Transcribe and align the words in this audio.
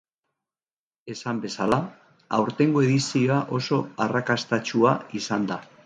Esan 1.15 1.41
bezala, 1.43 1.79
aurtengo 2.39 2.83
edizioa 2.87 3.39
oso 3.61 3.83
arrakastatsua 4.07 5.01
izan 5.23 5.51
da. 5.55 5.65